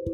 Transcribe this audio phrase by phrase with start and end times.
[0.00, 0.08] On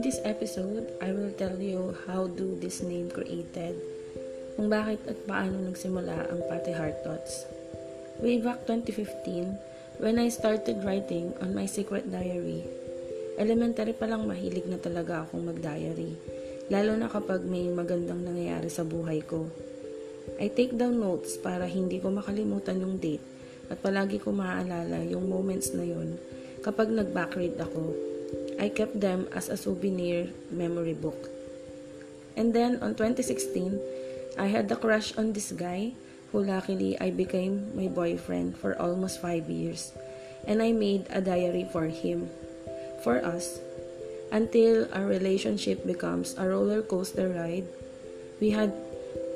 [0.00, 3.76] this episode, I will tell you how do this name created,
[4.56, 7.44] kung bakit at paano nagsimula ang Pati Heart Thoughts.
[8.24, 12.64] Way back 2015, when I started writing on my secret diary,
[13.36, 16.16] elementary pa lang mahilig na talaga akong mag-diary,
[16.72, 19.52] lalo na kapag may magandang nangyayari sa buhay ko.
[20.40, 23.35] I take down notes para hindi ko makalimutan yung date
[23.70, 26.18] at palagi ko maaalala yung moments na yon
[26.62, 27.94] kapag nag-backread ako
[28.56, 31.28] I kept them as a souvenir memory book.
[32.36, 33.78] And then on 2016,
[34.38, 35.92] I had a crush on this guy
[36.32, 39.92] who luckily I became my boyfriend for almost five years.
[40.46, 42.30] And I made a diary for him,
[43.04, 43.60] for us,
[44.32, 47.68] until our relationship becomes a roller coaster ride.
[48.40, 48.72] We had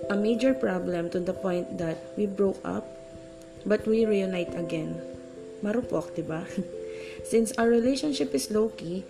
[0.09, 2.80] a major problem to the point that we broke up,
[3.65, 4.97] but we reunite again.
[5.61, 6.49] Marupok, diba?
[7.31, 9.05] Since our relationship is low-key,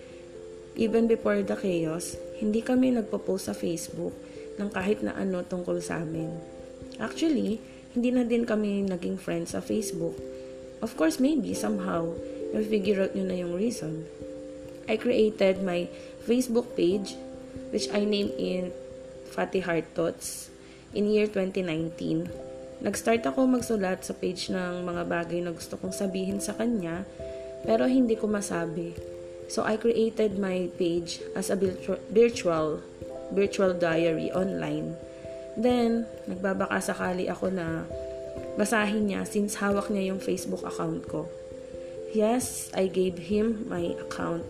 [0.74, 4.14] even before the chaos, hindi kami nagpo-post sa Facebook
[4.58, 6.34] ng kahit na ano tungkol sa amin.
[6.98, 7.62] Actually,
[7.94, 10.18] hindi na din kami naging friends sa Facebook.
[10.82, 12.14] Of course, maybe, somehow,
[12.50, 14.06] na-figure out nyo na yung reason.
[14.90, 15.86] I created my
[16.26, 17.14] Facebook page,
[17.70, 18.74] which I named in
[19.30, 20.50] Fatty Heart Thoughts,
[20.90, 22.49] in year 2019.
[22.80, 27.04] Nag-start ako magsulat sa page ng mga bagay na gusto kong sabihin sa kanya
[27.64, 28.96] pero hindi ko masabi.
[29.52, 31.58] So I created my page as a
[32.08, 32.80] virtual
[33.30, 34.96] virtual diary online.
[35.58, 37.84] Then, nagbabaka sakali ako na
[38.54, 41.26] basahin niya since hawak niya yung Facebook account ko.
[42.10, 44.42] Yes, I gave him my account.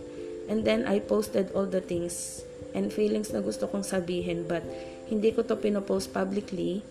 [0.49, 2.41] And then I posted all the things
[2.73, 4.65] and feelings na gusto kong sabihin but
[5.11, 6.81] hindi ko to pinopost publicly.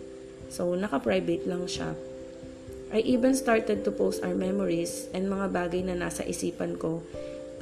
[0.51, 1.95] So, naka-private lang siya.
[2.91, 7.07] I even started to post our memories and mga bagay na nasa isipan ko.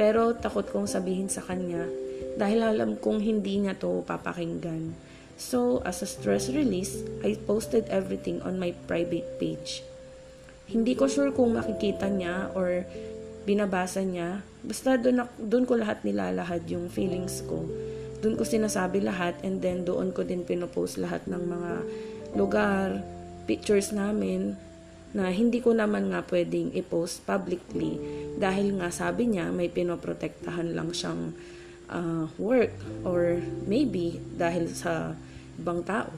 [0.01, 1.85] Pero takot kong sabihin sa kanya
[2.41, 4.97] dahil alam kong hindi niya to papakinggan.
[5.37, 9.85] So, as a stress release, I posted everything on my private page.
[10.67, 12.89] Hindi ko sure kung makikita niya or
[13.47, 14.43] binabasa niya.
[14.65, 17.69] Basta doon, doon ko lahat nilalahad yung feelings ko.
[18.19, 21.73] Doon ko sinasabi lahat and then doon ko din pinopost lahat ng mga
[22.37, 23.01] lugar,
[23.49, 24.57] pictures namin,
[25.17, 27.97] na hindi ko naman nga pwedeng i-post publicly
[28.37, 31.33] dahil nga sabi niya may pinoprotektahan lang siyang
[31.89, 35.17] uh, work or maybe dahil sa
[35.57, 36.13] ibang tao.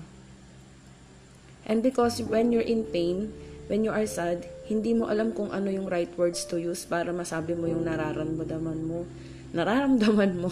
[1.70, 3.30] And because when you're in pain,
[3.70, 7.14] when you are sad, hindi mo alam kung ano yung right words to use para
[7.14, 9.06] masabi mo yung nararamdaman mo.
[9.54, 10.50] Nararamdaman mo.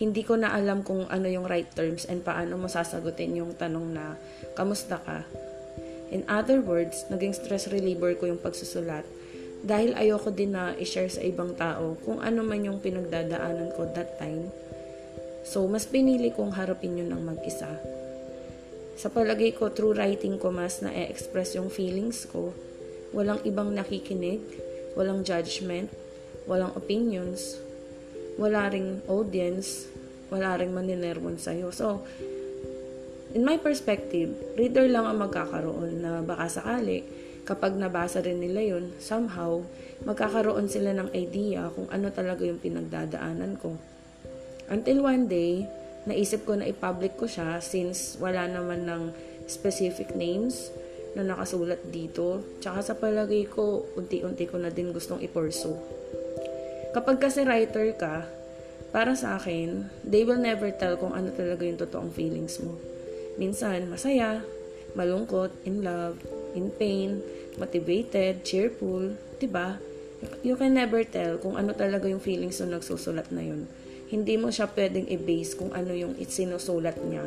[0.00, 3.92] Hindi ko na alam kung ano yung right terms and paano mo sasagutin yung tanong
[3.92, 4.16] na,
[4.56, 5.28] kamusta ka?
[6.08, 9.04] In other words, naging stress reliever ko yung pagsusulat
[9.60, 14.16] dahil ayoko din na i-share sa ibang tao kung ano man yung pinagdadaanan ko that
[14.16, 14.48] time.
[15.44, 17.68] So, mas pinili kong harapin yun ng mag-isa.
[18.96, 22.56] Sa palagay ko, through writing ko mas na express yung feelings ko.
[23.12, 24.40] Walang ibang nakikinig,
[24.96, 25.92] walang judgment,
[26.48, 27.60] walang opinions,
[28.40, 29.84] wala ring audience,
[30.32, 31.68] wala ring maninermon sa'yo.
[31.68, 32.08] So,
[33.30, 37.06] In my perspective, reader lang ang magkakaroon na baka sakali
[37.46, 39.62] kapag nabasa rin nila yun, somehow,
[40.02, 43.78] magkakaroon sila ng idea kung ano talaga yung pinagdadaanan ko.
[44.66, 45.62] Until one day,
[46.10, 49.14] naisip ko na i-public ko siya since wala naman ng
[49.46, 50.74] specific names
[51.14, 52.42] na nakasulat dito.
[52.58, 55.78] Tsaka sa palagay ko, unti-unti ko na din gustong i-pursue.
[56.90, 58.26] Kapag kasi writer ka,
[58.90, 62.74] para sa akin, they will never tell kung ano talaga yung totoong feelings mo.
[63.38, 64.42] Minsan, masaya,
[64.98, 66.18] malungkot, in love,
[66.58, 67.22] in pain,
[67.54, 69.14] motivated, cheerful,
[69.46, 69.80] ba?
[70.44, 73.64] You can never tell kung ano talaga yung feelings ng nagsusulat na yun.
[74.10, 77.24] Hindi mo siya pwedeng i-base kung ano yung sinusulat niya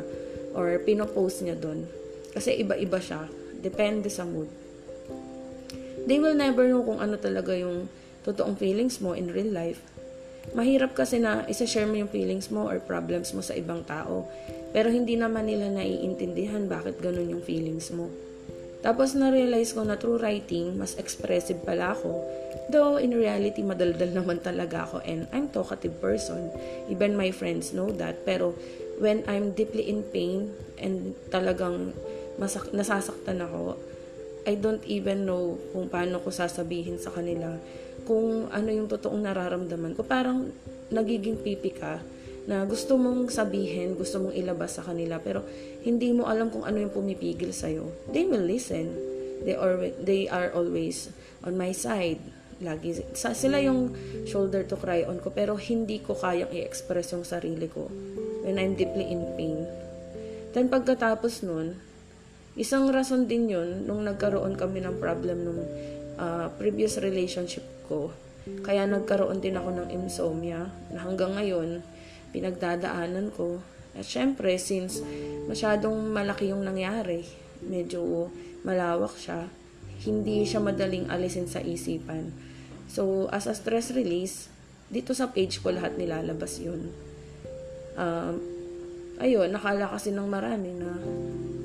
[0.54, 1.88] or pinopost niya doon.
[2.36, 3.26] Kasi iba-iba siya.
[3.64, 4.46] Depende sa mood.
[6.04, 7.88] They will never know kung ano talaga yung
[8.24, 9.84] totoong feelings mo in real life
[10.52, 14.28] Mahirap kasi na isa-share mo yung feelings mo or problems mo sa ibang tao.
[14.76, 18.12] Pero hindi naman nila naiintindihan bakit ganun yung feelings mo.
[18.84, 22.20] Tapos na-realize ko na through writing, mas expressive pala ako.
[22.68, 26.52] Though in reality, madaldal naman talaga ako and I'm talkative person.
[26.92, 28.28] Even my friends know that.
[28.28, 28.52] Pero
[29.00, 31.96] when I'm deeply in pain and talagang
[32.36, 33.80] masak- nasasaktan ako,
[34.44, 37.56] I don't even know kung paano ko sasabihin sa kanila
[38.02, 40.02] kung ano yung totoong nararamdaman ko.
[40.02, 40.50] Parang
[40.90, 42.02] nagiging pipi ka
[42.44, 45.46] na gusto mong sabihin, gusto mong ilabas sa kanila, pero
[45.86, 48.10] hindi mo alam kung ano yung pumipigil sa'yo.
[48.12, 48.92] They will listen.
[49.44, 51.08] They are, they are always
[51.40, 52.20] on my side.
[52.62, 53.90] lagi sa, sila yung
[54.28, 57.90] shoulder to cry on ko pero hindi ko kayang i-express yung sarili ko
[58.46, 59.66] when I'm deeply in pain.
[60.54, 61.80] Then pagkatapos nun,
[62.54, 65.60] isang rason din yun nung nagkaroon kami ng problem nung
[66.18, 68.10] uh, previous relationship ko.
[68.44, 71.80] Kaya nagkaroon din ako ng insomnia na hanggang ngayon
[72.34, 73.62] pinagdadaanan ko.
[73.94, 75.00] At syempre, since
[75.46, 77.24] masyadong malaki yung nangyari,
[77.62, 78.28] medyo
[78.66, 79.48] malawak siya,
[80.04, 82.34] hindi siya madaling alisin sa isipan.
[82.90, 84.52] So, as a stress release,
[84.92, 86.92] dito sa page ko lahat nilalabas yun.
[87.94, 88.53] Um,
[89.22, 90.90] ayun, nakala kasi ng marami na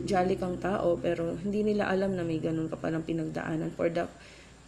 [0.10, 4.10] jolly kang tao, pero hindi nila alam na may ganun ka palang pinagdaanan for the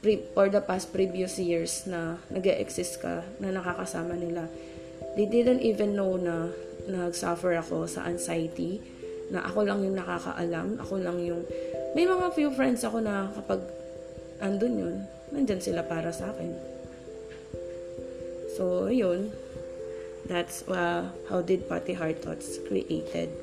[0.01, 4.45] pre- for the past previous years na nag exist ka, na nakakasama nila.
[5.17, 6.53] They didn't even know na
[6.85, 8.81] nag-suffer ako sa anxiety,
[9.33, 11.41] na ako lang yung nakakaalam, ako lang yung
[11.91, 13.61] may mga few friends ako na kapag
[14.39, 14.95] andun yun,
[15.35, 16.51] nandyan sila para sa akin.
[18.55, 19.31] So, yun.
[20.31, 23.35] That's uh, how did Party Heart Thoughts created.